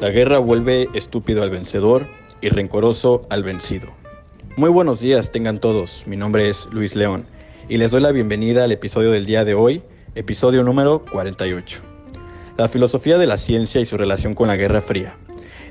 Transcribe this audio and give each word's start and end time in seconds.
La 0.00 0.10
guerra 0.10 0.38
vuelve 0.38 0.88
estúpido 0.92 1.42
al 1.42 1.50
vencedor 1.50 2.06
y 2.40 2.48
rencoroso 2.48 3.22
al 3.30 3.44
vencido. 3.44 3.88
Muy 4.56 4.68
buenos 4.68 5.00
días 5.00 5.30
tengan 5.30 5.60
todos, 5.60 6.04
mi 6.06 6.16
nombre 6.16 6.48
es 6.48 6.66
Luis 6.72 6.96
León 6.96 7.26
y 7.68 7.76
les 7.76 7.92
doy 7.92 8.00
la 8.00 8.10
bienvenida 8.10 8.64
al 8.64 8.72
episodio 8.72 9.12
del 9.12 9.24
día 9.24 9.44
de 9.44 9.54
hoy, 9.54 9.82
episodio 10.16 10.64
número 10.64 11.04
48. 11.12 11.80
La 12.56 12.68
filosofía 12.68 13.18
de 13.18 13.26
la 13.26 13.36
ciencia 13.36 13.80
y 13.80 13.84
su 13.84 13.96
relación 13.96 14.34
con 14.34 14.48
la 14.48 14.56
Guerra 14.56 14.80
Fría, 14.80 15.16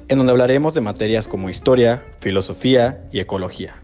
en 0.08 0.18
donde 0.18 0.32
hablaremos 0.32 0.74
de 0.74 0.82
materias 0.82 1.28
como 1.28 1.50
historia, 1.50 2.04
filosofía 2.22 3.06
y 3.12 3.20
ecología. 3.20 3.76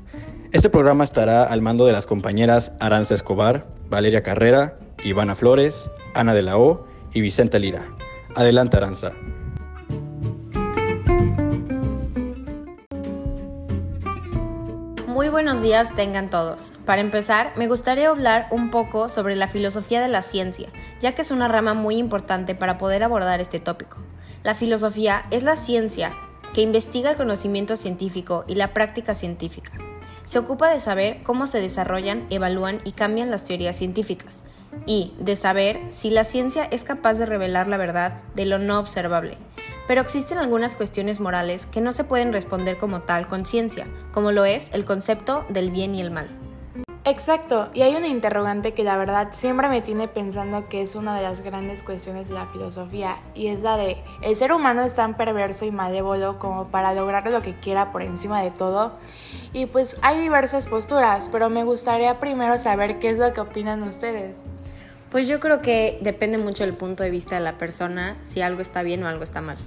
Este 0.51 0.69
programa 0.69 1.03
estará 1.03 1.43
al 1.43 1.61
mando 1.61 1.85
de 1.85 1.93
las 1.93 2.07
compañeras 2.07 2.71
Aranza 2.79 3.13
Escobar, 3.13 3.67
Valeria 3.89 4.23
Carrera, 4.23 4.79
Ivana 5.03 5.35
Flores, 5.35 5.89
Ana 6.13 6.33
de 6.33 6.41
la 6.41 6.57
O 6.57 6.87
y 7.13 7.21
Vicente 7.21 7.59
Lira. 7.59 7.83
Adelante 8.35 8.77
Aranza. 8.77 9.11
Buenos 15.39 15.61
días 15.61 15.95
tengan 15.95 16.29
todos. 16.29 16.73
Para 16.85 16.99
empezar, 16.99 17.53
me 17.55 17.69
gustaría 17.69 18.09
hablar 18.09 18.47
un 18.51 18.71
poco 18.71 19.07
sobre 19.07 19.37
la 19.37 19.47
filosofía 19.47 20.01
de 20.01 20.09
la 20.09 20.21
ciencia, 20.21 20.67
ya 20.99 21.15
que 21.15 21.21
es 21.21 21.31
una 21.31 21.47
rama 21.47 21.73
muy 21.73 21.95
importante 21.95 22.55
para 22.55 22.77
poder 22.77 23.05
abordar 23.05 23.39
este 23.39 23.61
tópico. 23.61 23.99
La 24.43 24.53
filosofía 24.53 25.27
es 25.31 25.43
la 25.43 25.55
ciencia 25.55 26.11
que 26.53 26.59
investiga 26.59 27.11
el 27.11 27.15
conocimiento 27.15 27.77
científico 27.77 28.43
y 28.49 28.55
la 28.55 28.73
práctica 28.73 29.15
científica. 29.15 29.71
Se 30.25 30.39
ocupa 30.39 30.67
de 30.73 30.81
saber 30.81 31.23
cómo 31.23 31.47
se 31.47 31.61
desarrollan, 31.61 32.27
evalúan 32.29 32.81
y 32.83 32.91
cambian 32.91 33.31
las 33.31 33.45
teorías 33.45 33.77
científicas, 33.77 34.43
y 34.85 35.13
de 35.19 35.37
saber 35.37 35.79
si 35.87 36.09
la 36.09 36.25
ciencia 36.25 36.65
es 36.65 36.83
capaz 36.83 37.13
de 37.13 37.25
revelar 37.25 37.69
la 37.69 37.77
verdad 37.77 38.19
de 38.35 38.45
lo 38.45 38.59
no 38.59 38.77
observable. 38.77 39.37
Pero 39.89 40.01
existen 40.01 40.37
algunas 40.37 40.75
cuestiones 40.75 41.19
morales 41.19 41.65
que 41.65 41.81
no 41.81 41.91
se 41.91 42.03
pueden 42.03 42.31
responder 42.31 42.77
como 42.77 43.01
tal 43.01 43.27
con 43.27 43.43
ciencia, 43.43 43.87
como 44.11 44.31
lo 44.31 44.45
es 44.45 44.69
el 44.71 44.85
concepto 44.85 45.45
del 45.49 45.71
bien 45.71 45.95
y 45.95 46.01
el 46.01 46.11
mal. 46.11 46.27
Exacto, 47.05 47.71
y 47.73 47.81
hay 47.81 47.95
una 47.95 48.05
interrogante 48.05 48.75
que 48.75 48.83
la 48.83 48.97
verdad 48.97 49.29
siempre 49.31 49.67
me 49.67 49.81
tiene 49.81 50.07
pensando 50.07 50.69
que 50.69 50.83
es 50.83 50.93
una 50.93 51.15
de 51.15 51.23
las 51.23 51.41
grandes 51.41 51.81
cuestiones 51.81 52.27
de 52.27 52.35
la 52.35 52.45
filosofía, 52.45 53.17
y 53.33 53.47
es 53.47 53.63
la 53.63 53.77
de, 53.77 53.97
¿el 54.21 54.35
ser 54.35 54.53
humano 54.53 54.83
es 54.83 54.93
tan 54.93 55.17
perverso 55.17 55.65
y 55.65 55.71
malévolo 55.71 56.37
como 56.37 56.67
para 56.67 56.93
lograr 56.93 57.27
lo 57.31 57.41
que 57.41 57.59
quiera 57.59 57.91
por 57.91 58.03
encima 58.03 58.43
de 58.43 58.51
todo? 58.51 58.91
Y 59.53 59.65
pues 59.65 59.97
hay 60.03 60.19
diversas 60.19 60.67
posturas, 60.67 61.29
pero 61.29 61.49
me 61.49 61.63
gustaría 61.63 62.19
primero 62.19 62.59
saber 62.59 62.99
qué 62.99 63.09
es 63.09 63.17
lo 63.17 63.33
que 63.33 63.41
opinan 63.41 63.81
ustedes. 63.81 64.37
Pues 65.09 65.27
yo 65.27 65.39
creo 65.39 65.63
que 65.63 65.97
depende 66.01 66.37
mucho 66.37 66.63
del 66.63 66.75
punto 66.75 67.01
de 67.01 67.09
vista 67.09 67.33
de 67.33 67.41
la 67.41 67.57
persona 67.57 68.17
si 68.21 68.43
algo 68.43 68.61
está 68.61 68.83
bien 68.83 69.03
o 69.03 69.07
algo 69.07 69.23
está 69.23 69.41
mal. 69.41 69.57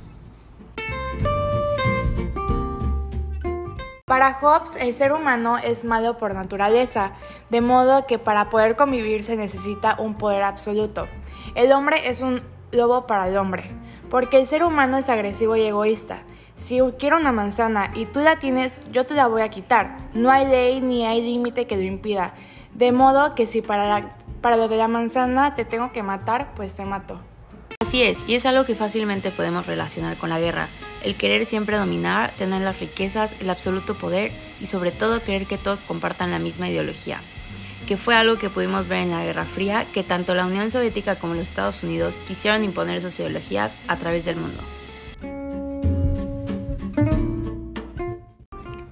Para 4.04 4.34
Hobbes, 4.34 4.72
el 4.80 4.92
ser 4.92 5.12
humano 5.12 5.58
es 5.58 5.84
malo 5.84 6.18
por 6.18 6.34
naturaleza, 6.34 7.12
de 7.50 7.60
modo 7.60 8.04
que 8.08 8.18
para 8.18 8.50
poder 8.50 8.74
convivir 8.74 9.22
se 9.22 9.36
necesita 9.36 9.94
un 9.96 10.14
poder 10.14 10.42
absoluto. 10.42 11.06
El 11.54 11.70
hombre 11.70 12.08
es 12.08 12.20
un 12.20 12.42
lobo 12.72 13.06
para 13.06 13.28
el 13.28 13.36
hombre, 13.36 13.70
porque 14.10 14.38
el 14.38 14.46
ser 14.46 14.64
humano 14.64 14.98
es 14.98 15.08
agresivo 15.08 15.54
y 15.54 15.62
egoísta. 15.62 16.18
Si 16.56 16.80
quiero 16.98 17.16
una 17.16 17.30
manzana 17.30 17.92
y 17.94 18.06
tú 18.06 18.18
la 18.18 18.40
tienes, 18.40 18.82
yo 18.90 19.06
te 19.06 19.14
la 19.14 19.28
voy 19.28 19.42
a 19.42 19.50
quitar. 19.50 19.96
No 20.14 20.32
hay 20.32 20.48
ley 20.48 20.80
ni 20.80 21.06
hay 21.06 21.22
límite 21.22 21.68
que 21.68 21.76
lo 21.76 21.82
impida. 21.82 22.34
De 22.74 22.90
modo 22.90 23.36
que 23.36 23.46
si 23.46 23.62
para 23.62 23.86
la 23.86 24.10
para 24.40 24.56
lo 24.56 24.66
de 24.66 24.78
la 24.78 24.88
manzana 24.88 25.54
te 25.54 25.64
tengo 25.64 25.92
que 25.92 26.02
matar, 26.02 26.54
pues 26.56 26.74
te 26.74 26.84
mato. 26.84 27.20
Así 27.92 28.02
es, 28.04 28.24
y 28.26 28.36
es 28.36 28.46
algo 28.46 28.64
que 28.64 28.74
fácilmente 28.74 29.32
podemos 29.32 29.66
relacionar 29.66 30.16
con 30.16 30.30
la 30.30 30.40
guerra, 30.40 30.70
el 31.02 31.14
querer 31.14 31.44
siempre 31.44 31.76
dominar, 31.76 32.34
tener 32.36 32.62
las 32.62 32.80
riquezas, 32.80 33.36
el 33.38 33.50
absoluto 33.50 33.98
poder 33.98 34.32
y 34.60 34.66
sobre 34.66 34.92
todo 34.92 35.22
querer 35.22 35.46
que 35.46 35.58
todos 35.58 35.82
compartan 35.82 36.30
la 36.30 36.38
misma 36.38 36.70
ideología, 36.70 37.20
que 37.86 37.98
fue 37.98 38.14
algo 38.14 38.38
que 38.38 38.48
pudimos 38.48 38.88
ver 38.88 39.00
en 39.00 39.10
la 39.10 39.22
Guerra 39.22 39.44
Fría, 39.44 39.92
que 39.92 40.04
tanto 40.04 40.34
la 40.34 40.46
Unión 40.46 40.70
Soviética 40.70 41.18
como 41.18 41.34
los 41.34 41.48
Estados 41.48 41.82
Unidos 41.82 42.18
quisieron 42.26 42.64
imponer 42.64 43.02
sus 43.02 43.20
ideologías 43.20 43.76
a 43.88 43.98
través 43.98 44.24
del 44.24 44.36
mundo. 44.36 44.62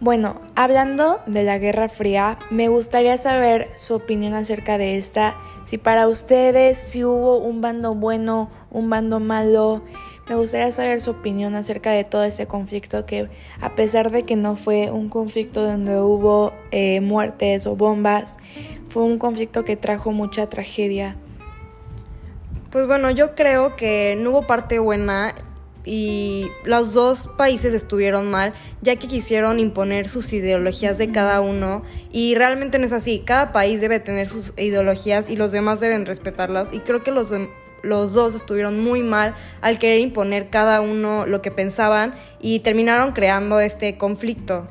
Bueno, 0.00 0.40
hablando 0.54 1.20
de 1.26 1.44
la 1.44 1.58
Guerra 1.58 1.90
Fría, 1.90 2.38
me 2.48 2.68
gustaría 2.68 3.18
saber 3.18 3.68
su 3.76 3.96
opinión 3.96 4.32
acerca 4.32 4.78
de 4.78 4.96
esta, 4.96 5.36
si 5.62 5.76
para 5.76 6.08
ustedes, 6.08 6.78
si 6.78 7.04
hubo 7.04 7.36
un 7.36 7.60
bando 7.60 7.94
bueno, 7.94 8.48
un 8.70 8.88
bando 8.88 9.20
malo, 9.20 9.82
me 10.26 10.36
gustaría 10.36 10.72
saber 10.72 11.02
su 11.02 11.10
opinión 11.10 11.54
acerca 11.54 11.90
de 11.90 12.04
todo 12.04 12.24
este 12.24 12.46
conflicto 12.46 13.04
que 13.04 13.28
a 13.60 13.74
pesar 13.74 14.10
de 14.10 14.22
que 14.22 14.36
no 14.36 14.56
fue 14.56 14.90
un 14.90 15.10
conflicto 15.10 15.62
donde 15.62 16.00
hubo 16.00 16.54
eh, 16.70 17.02
muertes 17.02 17.66
o 17.66 17.76
bombas, 17.76 18.38
fue 18.88 19.02
un 19.02 19.18
conflicto 19.18 19.66
que 19.66 19.76
trajo 19.76 20.12
mucha 20.12 20.48
tragedia. 20.48 21.16
Pues 22.70 22.86
bueno, 22.86 23.10
yo 23.10 23.34
creo 23.34 23.76
que 23.76 24.16
no 24.18 24.30
hubo 24.30 24.46
parte 24.46 24.78
buena 24.78 25.34
y 25.84 26.48
los 26.64 26.92
dos 26.92 27.28
países 27.36 27.74
estuvieron 27.74 28.30
mal, 28.30 28.54
ya 28.82 28.96
que 28.96 29.08
quisieron 29.08 29.58
imponer 29.58 30.08
sus 30.08 30.32
ideologías 30.32 30.98
de 30.98 31.10
cada 31.10 31.40
uno 31.40 31.82
y 32.12 32.34
realmente 32.34 32.78
no 32.78 32.86
es 32.86 32.92
así, 32.92 33.22
cada 33.24 33.52
país 33.52 33.80
debe 33.80 34.00
tener 34.00 34.28
sus 34.28 34.52
ideologías 34.56 35.28
y 35.28 35.36
los 35.36 35.52
demás 35.52 35.80
deben 35.80 36.06
respetarlas 36.06 36.68
y 36.72 36.80
creo 36.80 37.02
que 37.02 37.10
los, 37.10 37.32
los 37.82 38.12
dos 38.12 38.34
estuvieron 38.34 38.80
muy 38.80 39.02
mal 39.02 39.34
al 39.62 39.78
querer 39.78 40.00
imponer 40.00 40.50
cada 40.50 40.80
uno 40.80 41.26
lo 41.26 41.42
que 41.42 41.50
pensaban 41.50 42.14
y 42.40 42.60
terminaron 42.60 43.12
creando 43.12 43.60
este 43.60 43.96
conflicto. 43.96 44.68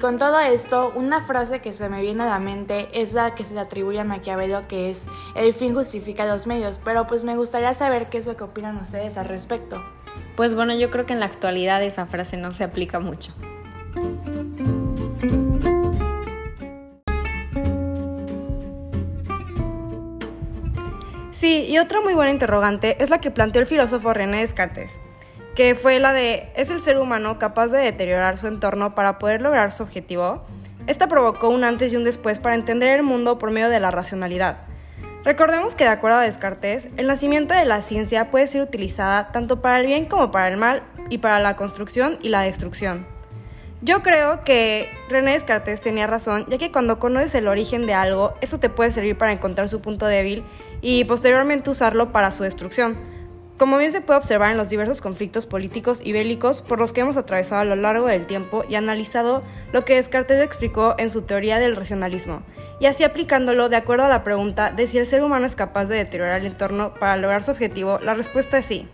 Con 0.00 0.18
todo 0.18 0.40
esto, 0.40 0.92
una 0.96 1.20
frase 1.20 1.60
que 1.60 1.72
se 1.72 1.88
me 1.88 2.00
viene 2.00 2.22
a 2.22 2.26
la 2.26 2.38
mente 2.38 2.88
es 2.92 3.12
la 3.12 3.34
que 3.34 3.44
se 3.44 3.54
le 3.54 3.60
atribuye 3.60 4.00
a 4.00 4.04
Maquiavelo, 4.04 4.66
que 4.66 4.90
es 4.90 5.04
el 5.36 5.52
fin 5.52 5.74
justifica 5.74 6.24
los 6.24 6.46
medios, 6.46 6.80
pero 6.82 7.06
pues 7.06 7.22
me 7.22 7.36
gustaría 7.36 7.74
saber 7.74 8.08
qué 8.08 8.18
es 8.18 8.26
lo 8.26 8.36
que 8.36 8.44
opinan 8.44 8.78
ustedes 8.78 9.18
al 9.18 9.26
respecto. 9.26 9.84
Pues 10.36 10.54
bueno, 10.54 10.74
yo 10.74 10.90
creo 10.90 11.04
que 11.04 11.12
en 11.12 11.20
la 11.20 11.26
actualidad 11.26 11.82
esa 11.82 12.06
frase 12.06 12.38
no 12.38 12.50
se 12.50 12.64
aplica 12.64 12.98
mucho. 12.98 13.34
Sí, 21.32 21.66
y 21.68 21.78
otra 21.78 22.00
muy 22.00 22.14
buena 22.14 22.32
interrogante 22.32 23.02
es 23.02 23.10
la 23.10 23.20
que 23.20 23.30
planteó 23.30 23.60
el 23.60 23.66
filósofo 23.66 24.12
René 24.12 24.40
Descartes 24.40 24.98
que 25.60 25.74
fue 25.74 25.98
la 25.98 26.14
de 26.14 26.48
¿es 26.54 26.70
el 26.70 26.80
ser 26.80 26.98
humano 26.98 27.38
capaz 27.38 27.66
de 27.66 27.80
deteriorar 27.80 28.38
su 28.38 28.46
entorno 28.46 28.94
para 28.94 29.18
poder 29.18 29.42
lograr 29.42 29.72
su 29.72 29.82
objetivo? 29.82 30.42
Esta 30.86 31.06
provocó 31.06 31.50
un 31.50 31.64
antes 31.64 31.92
y 31.92 31.96
un 31.96 32.04
después 32.04 32.38
para 32.38 32.54
entender 32.54 32.98
el 32.98 33.02
mundo 33.02 33.36
por 33.36 33.50
medio 33.50 33.68
de 33.68 33.78
la 33.78 33.90
racionalidad. 33.90 34.62
Recordemos 35.22 35.74
que 35.74 35.84
de 35.84 35.90
acuerdo 35.90 36.16
a 36.16 36.22
Descartes, 36.22 36.88
el 36.96 37.08
nacimiento 37.08 37.52
de 37.52 37.66
la 37.66 37.82
ciencia 37.82 38.30
puede 38.30 38.46
ser 38.46 38.62
utilizada 38.62 39.32
tanto 39.32 39.60
para 39.60 39.78
el 39.80 39.86
bien 39.86 40.06
como 40.06 40.30
para 40.30 40.48
el 40.48 40.56
mal 40.56 40.82
y 41.10 41.18
para 41.18 41.38
la 41.40 41.56
construcción 41.56 42.18
y 42.22 42.30
la 42.30 42.40
destrucción. 42.40 43.06
Yo 43.82 44.02
creo 44.02 44.44
que 44.44 44.88
René 45.10 45.32
Descartes 45.32 45.82
tenía 45.82 46.06
razón, 46.06 46.46
ya 46.48 46.56
que 46.56 46.72
cuando 46.72 46.98
conoces 46.98 47.34
el 47.34 47.48
origen 47.48 47.84
de 47.84 47.92
algo, 47.92 48.32
esto 48.40 48.58
te 48.58 48.70
puede 48.70 48.92
servir 48.92 49.18
para 49.18 49.32
encontrar 49.32 49.68
su 49.68 49.82
punto 49.82 50.06
débil 50.06 50.42
y 50.80 51.04
posteriormente 51.04 51.68
usarlo 51.68 52.12
para 52.12 52.30
su 52.30 52.44
destrucción. 52.44 53.09
Como 53.60 53.76
bien 53.76 53.92
se 53.92 54.00
puede 54.00 54.16
observar 54.16 54.52
en 54.52 54.56
los 54.56 54.70
diversos 54.70 55.02
conflictos 55.02 55.44
políticos 55.44 56.00
y 56.02 56.12
bélicos 56.12 56.62
por 56.62 56.78
los 56.78 56.94
que 56.94 57.02
hemos 57.02 57.18
atravesado 57.18 57.60
a 57.60 57.66
lo 57.66 57.76
largo 57.76 58.06
del 58.06 58.24
tiempo 58.24 58.64
y 58.66 58.74
analizado 58.74 59.42
lo 59.74 59.84
que 59.84 59.96
Descartes 59.96 60.42
explicó 60.42 60.94
en 60.96 61.10
su 61.10 61.20
teoría 61.20 61.58
del 61.58 61.76
racionalismo, 61.76 62.40
y 62.80 62.86
así 62.86 63.04
aplicándolo 63.04 63.68
de 63.68 63.76
acuerdo 63.76 64.06
a 64.06 64.08
la 64.08 64.24
pregunta 64.24 64.70
de 64.70 64.88
si 64.88 64.96
el 64.96 65.04
ser 65.04 65.22
humano 65.22 65.44
es 65.44 65.56
capaz 65.56 65.84
de 65.84 65.96
deteriorar 65.96 66.40
el 66.40 66.46
entorno 66.46 66.94
para 66.94 67.18
lograr 67.18 67.42
su 67.42 67.50
objetivo, 67.50 67.98
la 67.98 68.14
respuesta 68.14 68.56
es 68.56 68.64
sí. 68.64 68.88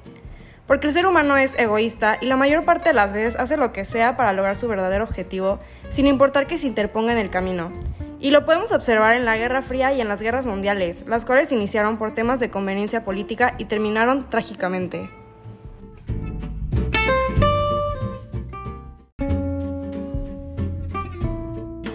Porque 0.67 0.89
el 0.89 0.93
ser 0.93 1.07
humano 1.07 1.37
es 1.37 1.57
egoísta 1.57 2.19
y 2.21 2.27
la 2.27 2.37
mayor 2.37 2.65
parte 2.65 2.89
de 2.89 2.95
las 2.95 3.13
veces 3.13 3.37
hace 3.37 3.57
lo 3.57 3.73
que 3.73 3.85
sea 3.85 4.17
para 4.17 4.33
lograr 4.33 4.57
su 4.57 4.67
verdadero 4.67 5.05
objetivo, 5.05 5.61
sin 5.91 6.09
importar 6.09 6.49
que 6.49 6.59
se 6.59 6.67
interponga 6.67 7.13
en 7.13 7.19
el 7.19 7.31
camino. 7.31 7.71
Y 8.19 8.31
lo 8.31 8.45
podemos 8.47 8.73
observar 8.73 9.15
en 9.15 9.25
la 9.25 9.37
Guerra 9.37 9.61
Fría 9.63 9.93
y 9.93 10.01
en 10.01 10.09
las 10.09 10.23
guerras 10.23 10.47
mundiales, 10.47 11.05
las 11.07 11.25
cuales 11.25 11.53
iniciaron 11.53 11.99
por 11.99 12.15
temas 12.15 12.41
de 12.41 12.51
conveniencia 12.51 13.05
política 13.05 13.55
y 13.59 13.67
terminaron 13.67 14.29
trágicamente. 14.29 15.11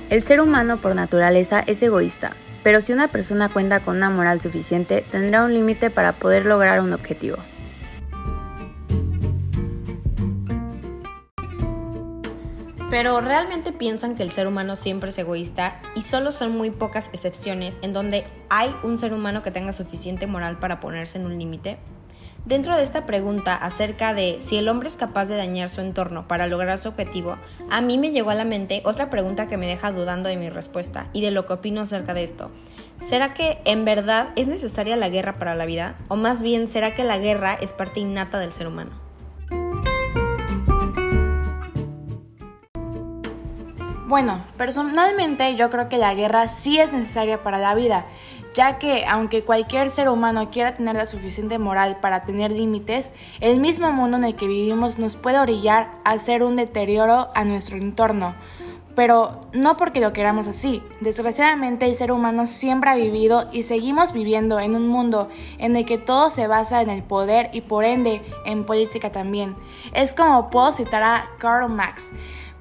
El 0.09 0.21
ser 0.21 0.41
humano 0.41 0.81
por 0.81 0.93
naturaleza 0.93 1.63
es 1.65 1.81
egoísta, 1.81 2.35
pero 2.63 2.81
si 2.81 2.91
una 2.91 3.07
persona 3.07 3.49
cuenta 3.49 3.79
con 3.79 3.95
una 3.95 4.09
moral 4.09 4.41
suficiente, 4.41 5.05
tendrá 5.09 5.45
un 5.45 5.53
límite 5.53 5.89
para 5.89 6.19
poder 6.19 6.45
lograr 6.45 6.81
un 6.81 6.93
objetivo. 6.93 7.37
Pero 12.91 13.21
¿realmente 13.21 13.71
piensan 13.71 14.15
que 14.15 14.23
el 14.23 14.31
ser 14.31 14.47
humano 14.47 14.75
siempre 14.75 15.11
es 15.11 15.17
egoísta 15.17 15.79
y 15.95 16.01
solo 16.01 16.33
son 16.33 16.57
muy 16.57 16.71
pocas 16.71 17.09
excepciones 17.13 17.79
en 17.81 17.93
donde 17.93 18.25
hay 18.49 18.75
un 18.83 18.97
ser 18.97 19.13
humano 19.13 19.41
que 19.41 19.49
tenga 19.49 19.71
suficiente 19.71 20.27
moral 20.27 20.59
para 20.59 20.81
ponerse 20.81 21.17
en 21.17 21.25
un 21.25 21.39
límite? 21.39 21.77
Dentro 22.43 22.75
de 22.75 22.83
esta 22.83 23.05
pregunta 23.05 23.55
acerca 23.55 24.13
de 24.13 24.39
si 24.41 24.57
el 24.57 24.67
hombre 24.67 24.89
es 24.89 24.97
capaz 24.97 25.27
de 25.27 25.37
dañar 25.37 25.69
su 25.69 25.79
entorno 25.79 26.27
para 26.27 26.47
lograr 26.47 26.79
su 26.79 26.89
objetivo, 26.89 27.37
a 27.69 27.79
mí 27.79 27.97
me 27.97 28.11
llegó 28.11 28.29
a 28.31 28.35
la 28.35 28.43
mente 28.43 28.81
otra 28.83 29.09
pregunta 29.09 29.47
que 29.47 29.55
me 29.55 29.67
deja 29.67 29.93
dudando 29.93 30.27
de 30.27 30.35
mi 30.35 30.49
respuesta 30.49 31.07
y 31.13 31.21
de 31.21 31.31
lo 31.31 31.45
que 31.45 31.53
opino 31.53 31.79
acerca 31.79 32.13
de 32.13 32.25
esto. 32.25 32.51
¿Será 32.99 33.33
que 33.33 33.59
en 33.63 33.85
verdad 33.85 34.33
es 34.35 34.49
necesaria 34.49 34.97
la 34.97 35.07
guerra 35.07 35.39
para 35.39 35.55
la 35.55 35.65
vida? 35.65 35.95
¿O 36.09 36.17
más 36.17 36.41
bien 36.41 36.67
será 36.67 36.91
que 36.91 37.05
la 37.05 37.19
guerra 37.19 37.53
es 37.53 37.71
parte 37.71 38.01
innata 38.01 38.37
del 38.37 38.51
ser 38.51 38.67
humano? 38.67 38.91
Bueno, 44.11 44.41
personalmente 44.57 45.55
yo 45.55 45.69
creo 45.69 45.87
que 45.87 45.97
la 45.97 46.13
guerra 46.13 46.49
sí 46.49 46.77
es 46.77 46.91
necesaria 46.91 47.43
para 47.43 47.59
la 47.59 47.73
vida, 47.73 48.07
ya 48.53 48.77
que 48.77 49.05
aunque 49.05 49.45
cualquier 49.45 49.89
ser 49.89 50.09
humano 50.09 50.51
quiera 50.51 50.73
tener 50.73 50.97
la 50.97 51.05
suficiente 51.05 51.57
moral 51.59 51.95
para 52.01 52.25
tener 52.25 52.51
límites, 52.51 53.13
el 53.39 53.61
mismo 53.61 53.93
mundo 53.93 54.17
en 54.17 54.25
el 54.25 54.35
que 54.35 54.47
vivimos 54.47 54.99
nos 54.99 55.15
puede 55.15 55.39
orillar 55.39 55.91
a 56.03 56.11
hacer 56.11 56.43
un 56.43 56.57
deterioro 56.57 57.29
a 57.33 57.45
nuestro 57.45 57.77
entorno. 57.77 58.35
Pero 58.97 59.39
no 59.53 59.77
porque 59.77 60.01
lo 60.01 60.11
queramos 60.11 60.45
así. 60.45 60.83
Desgraciadamente 60.99 61.85
el 61.85 61.95
ser 61.95 62.11
humano 62.11 62.47
siempre 62.47 62.89
ha 62.89 62.95
vivido 62.95 63.47
y 63.53 63.63
seguimos 63.63 64.11
viviendo 64.11 64.59
en 64.59 64.75
un 64.75 64.89
mundo 64.89 65.29
en 65.57 65.77
el 65.77 65.85
que 65.85 65.97
todo 65.97 66.29
se 66.29 66.47
basa 66.47 66.81
en 66.81 66.89
el 66.89 67.01
poder 67.01 67.49
y 67.53 67.61
por 67.61 67.85
ende 67.85 68.21
en 68.45 68.65
política 68.65 69.13
también. 69.13 69.55
Es 69.93 70.13
como 70.13 70.49
puedo 70.49 70.73
citar 70.73 71.01
a 71.01 71.29
Karl 71.37 71.69
Marx 71.69 72.11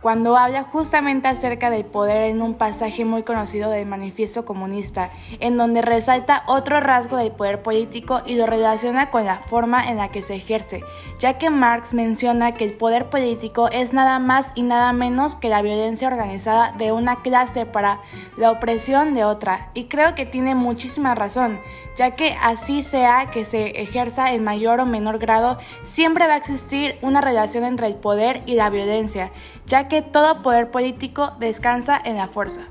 cuando 0.00 0.36
habla 0.36 0.62
justamente 0.64 1.28
acerca 1.28 1.68
del 1.68 1.84
poder 1.84 2.30
en 2.30 2.40
un 2.40 2.54
pasaje 2.54 3.04
muy 3.04 3.22
conocido 3.22 3.70
del 3.70 3.86
Manifiesto 3.86 4.44
Comunista, 4.44 5.10
en 5.40 5.56
donde 5.56 5.82
resalta 5.82 6.42
otro 6.46 6.80
rasgo 6.80 7.18
del 7.18 7.32
poder 7.32 7.62
político 7.62 8.22
y 8.24 8.36
lo 8.36 8.46
relaciona 8.46 9.10
con 9.10 9.26
la 9.26 9.38
forma 9.38 9.90
en 9.90 9.98
la 9.98 10.08
que 10.08 10.22
se 10.22 10.36
ejerce, 10.36 10.82
ya 11.18 11.36
que 11.36 11.50
Marx 11.50 11.92
menciona 11.92 12.52
que 12.54 12.64
el 12.64 12.72
poder 12.72 13.10
político 13.10 13.68
es 13.68 13.92
nada 13.92 14.18
más 14.18 14.52
y 14.54 14.62
nada 14.62 14.92
menos 14.92 15.34
que 15.34 15.50
la 15.50 15.62
violencia 15.62 16.08
organizada 16.08 16.72
de 16.72 16.92
una 16.92 17.16
clase 17.16 17.66
para 17.66 18.00
la 18.36 18.52
opresión 18.52 19.12
de 19.12 19.24
otra, 19.24 19.70
y 19.74 19.84
creo 19.84 20.14
que 20.14 20.24
tiene 20.24 20.54
muchísima 20.54 21.14
razón, 21.14 21.60
ya 21.96 22.12
que 22.16 22.36
así 22.40 22.82
sea 22.82 23.26
que 23.30 23.44
se 23.44 23.82
ejerza 23.82 24.32
en 24.32 24.44
mayor 24.44 24.80
o 24.80 24.86
menor 24.86 25.18
grado, 25.18 25.58
siempre 25.82 26.26
va 26.26 26.34
a 26.34 26.38
existir 26.38 26.96
una 27.02 27.20
relación 27.20 27.64
entre 27.64 27.86
el 27.86 27.96
poder 27.96 28.42
y 28.46 28.54
la 28.54 28.70
violencia, 28.70 29.30
ya 29.66 29.88
que 29.88 29.89
todo 30.00 30.42
poder 30.42 30.70
político 30.70 31.32
descansa 31.40 32.00
en 32.02 32.16
la 32.16 32.28
fuerza. 32.28 32.62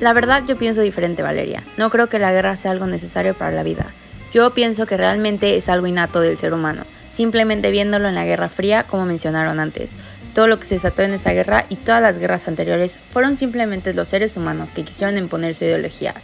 La 0.00 0.12
verdad 0.12 0.42
yo 0.44 0.58
pienso 0.58 0.80
diferente, 0.80 1.22
Valeria. 1.22 1.62
No 1.76 1.88
creo 1.88 2.08
que 2.08 2.18
la 2.18 2.32
guerra 2.32 2.56
sea 2.56 2.72
algo 2.72 2.88
necesario 2.88 3.34
para 3.34 3.52
la 3.52 3.62
vida. 3.62 3.94
Yo 4.32 4.52
pienso 4.52 4.84
que 4.86 4.96
realmente 4.96 5.56
es 5.56 5.68
algo 5.68 5.86
innato 5.86 6.20
del 6.20 6.36
ser 6.36 6.52
humano, 6.52 6.84
simplemente 7.08 7.70
viéndolo 7.70 8.08
en 8.08 8.16
la 8.16 8.24
Guerra 8.24 8.48
Fría, 8.48 8.84
como 8.88 9.06
mencionaron 9.06 9.60
antes. 9.60 9.92
Todo 10.34 10.48
lo 10.48 10.58
que 10.58 10.66
se 10.66 10.74
desató 10.74 11.02
en 11.02 11.12
esa 11.12 11.32
guerra 11.32 11.66
y 11.68 11.76
todas 11.76 12.02
las 12.02 12.18
guerras 12.18 12.48
anteriores 12.48 12.98
fueron 13.10 13.36
simplemente 13.36 13.94
los 13.94 14.08
seres 14.08 14.36
humanos 14.36 14.72
que 14.72 14.84
quisieron 14.84 15.18
imponer 15.18 15.54
su 15.54 15.64
ideología 15.64 16.14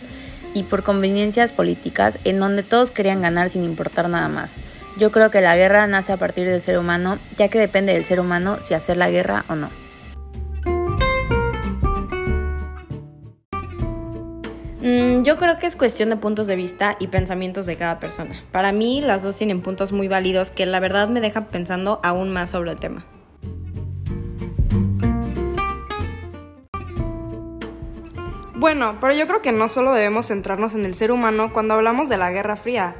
y 0.58 0.64
por 0.64 0.82
conveniencias 0.82 1.52
políticas 1.52 2.18
en 2.24 2.40
donde 2.40 2.64
todos 2.64 2.90
querían 2.90 3.22
ganar 3.22 3.48
sin 3.48 3.62
importar 3.62 4.08
nada 4.08 4.28
más. 4.28 4.60
Yo 4.96 5.12
creo 5.12 5.30
que 5.30 5.40
la 5.40 5.56
guerra 5.56 5.86
nace 5.86 6.12
a 6.12 6.16
partir 6.16 6.48
del 6.48 6.60
ser 6.62 6.78
humano, 6.78 7.20
ya 7.36 7.46
que 7.46 7.60
depende 7.60 7.92
del 7.92 8.04
ser 8.04 8.18
humano 8.18 8.58
si 8.60 8.74
hacer 8.74 8.96
la 8.96 9.08
guerra 9.08 9.44
o 9.48 9.54
no. 9.54 9.70
Mm, 14.80 15.22
yo 15.22 15.36
creo 15.36 15.58
que 15.58 15.66
es 15.66 15.76
cuestión 15.76 16.10
de 16.10 16.16
puntos 16.16 16.48
de 16.48 16.56
vista 16.56 16.96
y 16.98 17.06
pensamientos 17.06 17.66
de 17.66 17.76
cada 17.76 18.00
persona. 18.00 18.34
Para 18.50 18.72
mí 18.72 19.00
las 19.00 19.22
dos 19.22 19.36
tienen 19.36 19.60
puntos 19.60 19.92
muy 19.92 20.08
válidos 20.08 20.50
que 20.50 20.66
la 20.66 20.80
verdad 20.80 21.08
me 21.08 21.20
dejan 21.20 21.46
pensando 21.46 22.00
aún 22.02 22.30
más 22.30 22.50
sobre 22.50 22.72
el 22.72 22.80
tema. 22.80 23.06
Bueno, 28.58 28.96
pero 29.00 29.14
yo 29.14 29.28
creo 29.28 29.40
que 29.40 29.52
no 29.52 29.68
solo 29.68 29.94
debemos 29.94 30.26
centrarnos 30.26 30.74
en 30.74 30.84
el 30.84 30.94
ser 30.94 31.12
humano 31.12 31.52
cuando 31.52 31.74
hablamos 31.74 32.08
de 32.08 32.16
la 32.16 32.32
Guerra 32.32 32.56
Fría. 32.56 32.96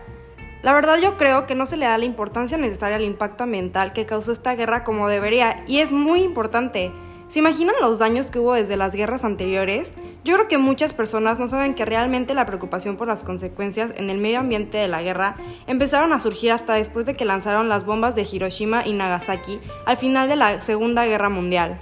La 0.63 0.73
verdad 0.73 0.99
yo 1.03 1.17
creo 1.17 1.47
que 1.47 1.57
no 1.57 1.67
se 1.67 1.77
le 1.77 1.87
da 1.87 1.99
la 1.99 2.05
importancia 2.05 2.57
necesaria 2.57 2.95
al 2.95 3.03
impacto 3.03 3.43
ambiental 3.43 3.93
que 3.93 4.07
causó 4.07 4.31
esta 4.31 4.55
guerra 4.55 4.85
como 4.85 5.09
debería, 5.09 5.65
y 5.67 5.81
es 5.81 5.91
muy 5.91 6.23
importante. 6.23 6.93
¿Se 7.27 7.41
imaginan 7.41 7.75
los 7.81 7.99
daños 7.99 8.27
que 8.27 8.39
hubo 8.39 8.55
desde 8.55 8.77
las 8.77 8.95
guerras 8.95 9.25
anteriores? 9.25 9.95
Yo 10.23 10.37
creo 10.37 10.47
que 10.47 10.59
muchas 10.59 10.93
personas 10.93 11.41
no 11.41 11.49
saben 11.49 11.75
que 11.75 11.85
realmente 11.85 12.35
la 12.35 12.47
preocupación 12.47 12.97
por 12.97 13.09
las 13.09 13.25
consecuencias 13.25 13.91
en 13.97 14.11
el 14.11 14.19
medio 14.19 14.39
ambiente 14.39 14.79
de 14.79 14.87
la 14.87 15.03
guerra 15.03 15.35
empezaron 15.67 16.13
a 16.13 16.21
surgir 16.21 16.53
hasta 16.53 16.75
después 16.75 17.05
de 17.05 17.15
que 17.15 17.25
lanzaron 17.25 17.69
las 17.69 17.85
bombas 17.85 18.15
de 18.15 18.29
Hiroshima 18.31 18.87
y 18.87 18.93
Nagasaki 18.93 19.59
al 19.87 19.97
final 19.97 20.29
de 20.29 20.37
la 20.37 20.63
Segunda 20.63 21.05
Guerra 21.05 21.31
Mundial. 21.31 21.81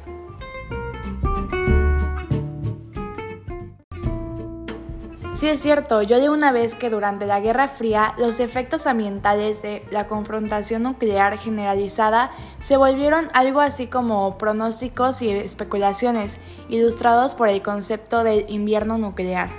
Sí 5.36 5.48
es 5.48 5.60
cierto, 5.60 6.00
yo 6.00 6.18
de 6.18 6.30
una 6.30 6.50
vez 6.50 6.74
que 6.74 6.88
durante 6.88 7.26
la 7.26 7.40
Guerra 7.40 7.68
Fría 7.68 8.14
los 8.16 8.40
efectos 8.40 8.86
ambientales 8.86 9.60
de 9.60 9.84
la 9.90 10.06
confrontación 10.06 10.82
nuclear 10.82 11.36
generalizada 11.36 12.30
se 12.62 12.78
volvieron 12.78 13.28
algo 13.34 13.60
así 13.60 13.86
como 13.86 14.38
pronósticos 14.38 15.20
y 15.20 15.28
especulaciones, 15.28 16.38
ilustrados 16.70 17.34
por 17.34 17.50
el 17.50 17.60
concepto 17.60 18.24
del 18.24 18.46
invierno 18.48 18.96
nuclear. 18.96 19.50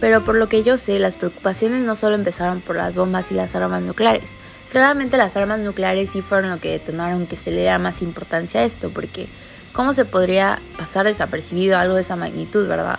Pero 0.00 0.22
por 0.22 0.36
lo 0.36 0.48
que 0.48 0.62
yo 0.62 0.76
sé, 0.76 1.00
las 1.00 1.16
preocupaciones 1.16 1.82
no 1.82 1.96
solo 1.96 2.14
empezaron 2.14 2.60
por 2.60 2.76
las 2.76 2.94
bombas 2.94 3.32
y 3.32 3.34
las 3.34 3.56
armas 3.56 3.82
nucleares. 3.82 4.30
Claramente 4.70 5.16
las 5.16 5.36
armas 5.36 5.58
nucleares 5.58 6.10
sí 6.10 6.22
fueron 6.22 6.50
lo 6.50 6.60
que 6.60 6.70
detonaron 6.70 7.26
que 7.26 7.34
se 7.34 7.50
le 7.50 7.62
diera 7.62 7.80
más 7.80 8.00
importancia 8.00 8.60
a 8.60 8.64
esto, 8.64 8.90
porque 8.90 9.26
¿Cómo 9.72 9.92
se 9.92 10.04
podría 10.04 10.60
pasar 10.76 11.06
desapercibido 11.06 11.78
algo 11.78 11.94
de 11.94 12.00
esa 12.00 12.16
magnitud, 12.16 12.66
verdad? 12.66 12.98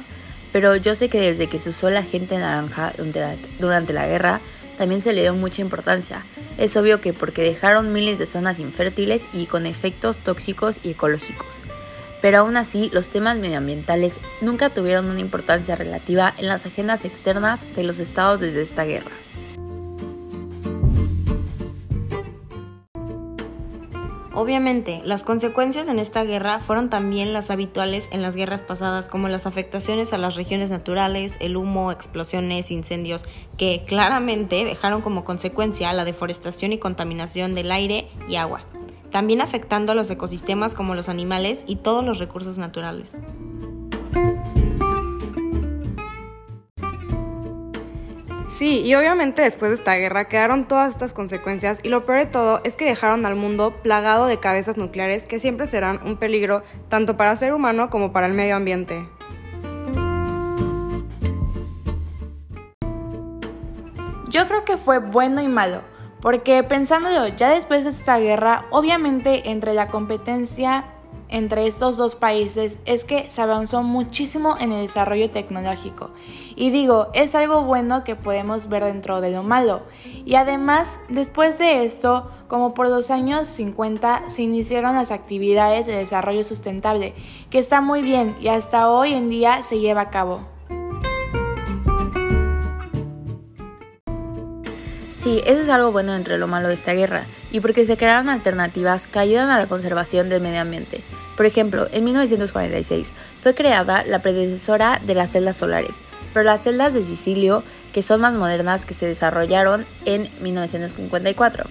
Pero 0.54 0.76
yo 0.76 0.96
sé 0.96 1.10
que 1.10 1.20
desde 1.20 1.48
que 1.48 1.60
se 1.60 1.70
usó 1.70 1.90
la 1.90 2.04
gente 2.04 2.38
naranja 2.38 2.94
durante 3.60 3.94
la 3.94 4.08
guerra, 4.08 4.42
también 4.78 5.02
se 5.02 5.14
le 5.14 5.22
dio 5.22 5.36
mucha 5.36 5.62
importancia. 5.62 6.26
Es 6.58 6.76
obvio 6.76 7.02
que 7.02 7.14
porque 7.14 7.44
dejaron 7.44 7.94
miles 7.94 8.18
de 8.18 8.26
zonas 8.26 8.60
infértiles 8.60 9.28
y 9.34 9.46
con 9.46 9.66
efectos 9.66 10.18
tóxicos 10.18 10.80
y 10.84 10.92
ecológicos. 10.92 11.66
Pero 12.22 12.40
aún 12.40 12.56
así, 12.56 12.90
los 12.94 13.10
temas 13.10 13.38
medioambientales 13.38 14.20
nunca 14.42 14.70
tuvieron 14.70 15.10
una 15.10 15.20
importancia 15.20 15.76
relativa 15.76 16.34
en 16.38 16.48
las 16.48 16.66
agendas 16.66 17.04
externas 17.06 17.66
de 17.76 17.84
los 17.84 18.00
estados 18.00 18.40
desde 18.40 18.62
esta 18.62 18.84
guerra. 18.84 19.21
Obviamente, 24.42 25.04
las 25.06 25.22
consecuencias 25.22 25.88
en 25.88 26.00
esta 26.00 26.24
guerra 26.24 26.62
fueron 26.62 26.90
también 26.90 27.32
las 27.32 27.52
habituales 27.52 28.10
en 28.12 28.24
las 28.24 28.36
guerras 28.36 28.64
pasadas, 28.64 29.08
como 29.08 29.28
las 29.28 29.46
afectaciones 29.46 30.14
a 30.14 30.18
las 30.18 30.34
regiones 30.34 30.72
naturales, 30.72 31.38
el 31.42 31.58
humo, 31.58 31.92
explosiones, 31.92 32.72
incendios, 32.72 33.26
que 33.56 33.84
claramente 33.86 34.66
dejaron 34.66 35.02
como 35.02 35.26
consecuencia 35.26 35.94
la 35.94 36.06
deforestación 36.06 36.74
y 36.74 36.80
contaminación 36.80 37.54
del 37.54 37.72
aire 37.72 38.08
y 38.28 38.38
agua, 38.38 38.62
también 39.12 39.42
afectando 39.42 39.92
a 39.92 39.96
los 39.96 40.10
ecosistemas 40.10 40.74
como 40.74 40.96
los 40.96 41.08
animales 41.08 41.64
y 41.68 41.76
todos 41.76 42.04
los 42.04 42.18
recursos 42.18 42.58
naturales. 42.58 43.20
Sí, 48.52 48.82
y 48.82 48.96
obviamente 48.96 49.42
después 49.44 49.72
de 49.72 49.76
esta 49.76 49.96
guerra 49.96 50.28
quedaron 50.28 50.68
todas 50.68 50.90
estas 50.90 51.14
consecuencias 51.14 51.80
y 51.84 51.88
lo 51.88 52.06
peor 52.06 52.20
de 52.20 52.26
todo 52.26 52.60
es 52.66 52.76
que 52.76 52.84
dejaron 52.84 53.26
al 53.26 53.38
mundo 53.38 53.72
plagado 53.82 54.26
de 54.26 54.42
cabezas 54.42 54.76
nucleares 54.76 55.24
que 55.24 55.40
siempre 55.40 55.68
serán 55.68 56.02
un 56.04 56.18
peligro 56.18 56.62
tanto 56.90 57.16
para 57.16 57.32
el 57.32 57.38
ser 57.38 57.54
humano 57.54 57.90
como 57.90 58.12
para 58.12 58.28
el 58.28 58.34
medio 58.34 58.58
ambiente. 58.58 59.08
Yo 64.28 64.46
creo 64.50 64.66
que 64.66 64.76
fue 64.76 65.00
bueno 65.00 65.40
y 65.42 65.48
malo, 65.48 65.82
porque 66.20 66.62
pensándolo 66.64 67.30
ya 67.30 67.52
después 67.52 67.86
de 67.86 67.92
esta 67.92 68.20
guerra, 68.20 68.66
obviamente 68.70 69.50
entre 69.50 69.74
la 69.74 69.88
competencia 69.88 70.84
entre 71.32 71.66
estos 71.66 71.98
dos 71.98 72.16
países 72.16 72.78
es 72.86 73.04
que 73.04 73.30
se 73.30 73.42
avanzó 73.42 73.82
muchísimo 73.82 74.58
en 74.60 74.72
el 74.72 74.82
desarrollo 74.82 75.32
tecnológico. 75.32 76.12
Y 76.56 76.70
digo, 76.70 77.08
es 77.14 77.34
algo 77.34 77.64
bueno 77.64 78.04
que 78.04 78.16
podemos 78.16 78.70
ver 78.70 78.84
dentro 78.84 79.22
de 79.22 79.32
lo 79.32 79.42
malo. 79.42 79.82
Y 80.26 80.36
además, 80.36 81.00
después 81.10 81.58
de 81.58 81.86
esto, 81.86 82.30
como 82.48 82.74
por 82.74 82.88
los 82.88 83.10
años 83.10 83.48
50, 83.48 84.30
se 84.30 84.44
iniciaron 84.44 84.96
las 84.96 85.10
actividades 85.10 85.88
de 85.88 85.96
desarrollo 85.96 86.44
sustentable, 86.44 87.14
que 87.50 87.60
está 87.60 87.82
muy 87.82 88.02
bien 88.02 88.36
y 88.42 88.50
hasta 88.50 88.90
hoy 88.90 89.14
en 89.14 89.30
día 89.30 89.64
se 89.64 89.80
lleva 89.80 90.02
a 90.02 90.10
cabo. 90.10 90.51
Sí, 95.22 95.40
eso 95.46 95.62
es 95.62 95.70
algo 95.70 95.92
bueno 95.92 96.16
entre 96.16 96.40
lo 96.40 96.48
malo 96.48 96.68
de 96.68 96.74
esta 96.74 96.94
guerra, 96.94 97.28
y 97.52 97.60
porque 97.60 97.86
se 97.86 97.96
crearon 97.96 98.28
alternativas 98.28 99.08
que 99.08 99.20
ayudan 99.20 99.52
a 99.52 99.60
la 99.60 99.68
conservación 99.68 100.30
del 100.30 100.42
medio 100.42 100.62
ambiente. 100.62 101.04
Por 101.38 101.46
ejemplo, 101.46 101.88
en 101.92 102.06
1946 102.06 103.14
fue 103.40 103.54
creada 103.54 104.04
la 104.04 104.24
predecesora 104.24 105.00
de 105.06 105.14
las 105.14 105.34
celdas 105.34 105.58
solares, 105.58 106.02
pero 106.34 106.44
las 106.44 106.64
celdas 106.64 106.96
de 106.96 107.04
Sicilio, 107.04 107.64
que 107.94 108.02
son 108.02 108.22
más 108.22 108.36
modernas, 108.36 108.88
que 108.88 108.96
se 108.96 109.06
desarrollaron 109.06 109.86
en 110.06 110.28
1954. 110.42 111.66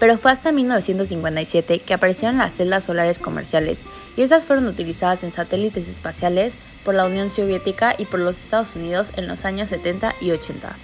Pero 0.00 0.18
fue 0.18 0.32
hasta 0.32 0.50
1957 0.50 1.78
que 1.78 1.94
aparecieron 1.94 2.38
las 2.38 2.54
celdas 2.54 2.82
solares 2.82 3.20
comerciales, 3.20 3.86
y 4.16 4.22
estas 4.22 4.44
fueron 4.44 4.66
utilizadas 4.66 5.22
en 5.22 5.30
satélites 5.30 5.88
espaciales 5.88 6.58
por 6.84 6.96
la 6.96 7.06
Unión 7.06 7.30
Soviética 7.30 7.94
y 7.96 8.06
por 8.06 8.18
los 8.18 8.42
Estados 8.42 8.74
Unidos 8.74 9.12
en 9.14 9.28
los 9.28 9.44
años 9.44 9.68
70 9.68 10.16
y 10.20 10.32
80. 10.32 10.76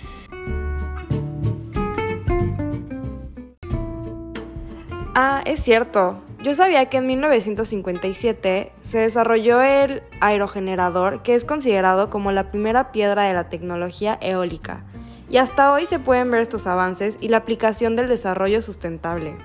Ah, 5.16 5.42
es 5.44 5.60
cierto. 5.60 6.20
Yo 6.42 6.56
sabía 6.56 6.86
que 6.86 6.96
en 6.96 7.06
1957 7.06 8.72
se 8.82 8.98
desarrolló 8.98 9.62
el 9.62 10.02
aerogenerador, 10.20 11.22
que 11.22 11.36
es 11.36 11.44
considerado 11.44 12.10
como 12.10 12.32
la 12.32 12.50
primera 12.50 12.90
piedra 12.90 13.22
de 13.22 13.32
la 13.32 13.48
tecnología 13.48 14.18
eólica. 14.20 14.82
Y 15.30 15.36
hasta 15.36 15.72
hoy 15.72 15.86
se 15.86 16.00
pueden 16.00 16.32
ver 16.32 16.42
estos 16.42 16.66
avances 16.66 17.16
y 17.20 17.28
la 17.28 17.36
aplicación 17.36 17.94
del 17.94 18.08
desarrollo 18.08 18.60
sustentable. 18.60 19.36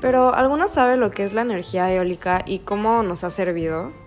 Pero, 0.00 0.32
¿alguno 0.36 0.68
sabe 0.68 0.96
lo 0.96 1.10
que 1.10 1.24
es 1.24 1.32
la 1.32 1.42
energía 1.42 1.92
eólica 1.92 2.42
y 2.46 2.60
cómo 2.60 3.02
nos 3.02 3.24
ha 3.24 3.30
servido? 3.30 4.05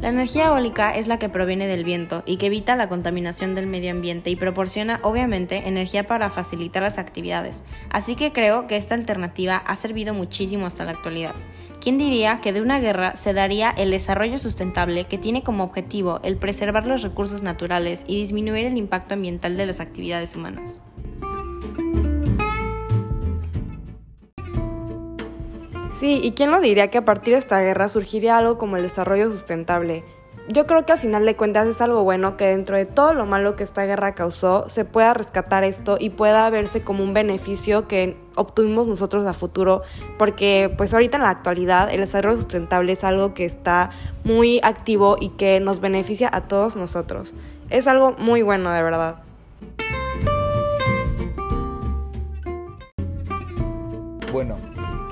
La 0.00 0.08
energía 0.08 0.46
eólica 0.46 0.96
es 0.96 1.08
la 1.08 1.18
que 1.18 1.28
proviene 1.28 1.66
del 1.66 1.84
viento 1.84 2.22
y 2.24 2.38
que 2.38 2.46
evita 2.46 2.74
la 2.74 2.88
contaminación 2.88 3.54
del 3.54 3.66
medio 3.66 3.90
ambiente 3.90 4.30
y 4.30 4.36
proporciona 4.36 4.98
obviamente 5.02 5.68
energía 5.68 6.06
para 6.06 6.30
facilitar 6.30 6.82
las 6.82 6.96
actividades, 6.96 7.64
así 7.90 8.16
que 8.16 8.32
creo 8.32 8.66
que 8.66 8.76
esta 8.76 8.94
alternativa 8.94 9.58
ha 9.58 9.76
servido 9.76 10.14
muchísimo 10.14 10.64
hasta 10.64 10.86
la 10.86 10.92
actualidad. 10.92 11.34
¿Quién 11.82 11.98
diría 11.98 12.40
que 12.40 12.54
de 12.54 12.62
una 12.62 12.80
guerra 12.80 13.14
se 13.14 13.34
daría 13.34 13.70
el 13.70 13.90
desarrollo 13.90 14.38
sustentable 14.38 15.04
que 15.04 15.18
tiene 15.18 15.42
como 15.42 15.64
objetivo 15.64 16.20
el 16.22 16.38
preservar 16.38 16.86
los 16.86 17.02
recursos 17.02 17.42
naturales 17.42 18.04
y 18.06 18.16
disminuir 18.16 18.64
el 18.64 18.78
impacto 18.78 19.12
ambiental 19.12 19.58
de 19.58 19.66
las 19.66 19.80
actividades 19.80 20.34
humanas? 20.34 20.80
Sí, 25.90 26.20
¿y 26.22 26.32
quién 26.32 26.52
lo 26.52 26.60
diría 26.60 26.88
que 26.88 26.98
a 26.98 27.04
partir 27.04 27.34
de 27.34 27.40
esta 27.40 27.60
guerra 27.60 27.88
surgiría 27.88 28.38
algo 28.38 28.58
como 28.58 28.76
el 28.76 28.84
desarrollo 28.84 29.30
sustentable? 29.32 30.04
Yo 30.48 30.64
creo 30.66 30.86
que 30.86 30.92
al 30.92 30.98
final 30.98 31.26
de 31.26 31.34
cuentas 31.34 31.66
es 31.66 31.80
algo 31.80 32.04
bueno 32.04 32.36
que 32.36 32.46
dentro 32.46 32.76
de 32.76 32.86
todo 32.86 33.12
lo 33.12 33.26
malo 33.26 33.56
que 33.56 33.64
esta 33.64 33.84
guerra 33.84 34.14
causó 34.14 34.70
se 34.70 34.84
pueda 34.84 35.14
rescatar 35.14 35.64
esto 35.64 35.96
y 35.98 36.10
pueda 36.10 36.48
verse 36.48 36.82
como 36.82 37.02
un 37.02 37.12
beneficio 37.12 37.88
que 37.88 38.16
obtuvimos 38.36 38.86
nosotros 38.86 39.26
a 39.26 39.32
futuro 39.32 39.82
porque 40.16 40.72
pues 40.76 40.94
ahorita 40.94 41.16
en 41.16 41.24
la 41.24 41.30
actualidad 41.30 41.92
el 41.92 42.00
desarrollo 42.00 42.38
sustentable 42.38 42.92
es 42.92 43.02
algo 43.02 43.34
que 43.34 43.44
está 43.44 43.90
muy 44.22 44.60
activo 44.62 45.16
y 45.20 45.30
que 45.30 45.58
nos 45.58 45.80
beneficia 45.80 46.30
a 46.32 46.42
todos 46.42 46.76
nosotros. 46.76 47.34
Es 47.68 47.88
algo 47.88 48.14
muy 48.16 48.42
bueno 48.42 48.70
de 48.70 48.82
verdad. 48.82 49.22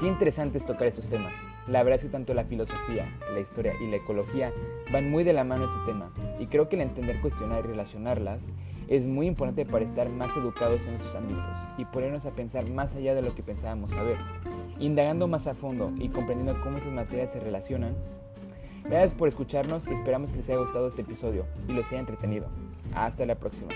Qué 0.01 0.07
interesante 0.07 0.59
es 0.59 0.65
tocar 0.65 0.87
esos 0.87 1.09
temas. 1.09 1.33
La 1.67 1.83
verdad 1.83 1.97
es 1.97 2.05
que 2.05 2.11
tanto 2.11 2.33
la 2.33 2.45
filosofía, 2.45 3.13
la 3.33 3.41
historia 3.41 3.73
y 3.83 3.89
la 3.89 3.97
ecología 3.97 4.53
van 4.93 5.11
muy 5.11 5.25
de 5.25 5.33
la 5.33 5.43
mano 5.43 5.65
ese 5.65 5.79
tema. 5.87 6.13
Y 6.39 6.47
creo 6.47 6.69
que 6.69 6.77
el 6.77 6.83
entender, 6.83 7.21
cuestionar 7.21 7.65
y 7.65 7.69
relacionarlas 7.69 8.49
es 8.87 9.07
muy 9.07 9.27
importante 9.27 9.67
para 9.67 9.85
estar 9.85 10.09
más 10.09 10.37
educados 10.37 10.87
en 10.87 10.95
esos 10.95 11.17
ámbitos 11.17 11.57
y 11.79 11.85
ponernos 11.85 12.27
a 12.27 12.31
pensar 12.31 12.71
más 12.71 12.95
allá 12.95 13.17
de 13.17 13.23
lo 13.23 13.35
que 13.35 13.43
pensábamos 13.43 13.91
saber. 13.91 14.19
Indagando 14.79 15.27
más 15.27 15.49
a 15.49 15.55
fondo 15.55 15.93
y 15.99 16.09
comprendiendo 16.11 16.63
cómo 16.63 16.79
esas 16.79 16.93
materias 16.93 17.33
se 17.33 17.41
relacionan. 17.41 17.97
Gracias 18.85 19.15
por 19.15 19.27
escucharnos 19.27 19.89
y 19.89 19.95
esperamos 19.95 20.31
que 20.31 20.39
les 20.39 20.49
haya 20.49 20.59
gustado 20.59 20.87
este 20.87 21.03
episodio 21.03 21.45
y 21.67 21.73
los 21.73 21.89
haya 21.89 21.99
entretenido. 21.99 22.47
Hasta 22.95 23.27
la 23.27 23.35
próxima. 23.35 23.71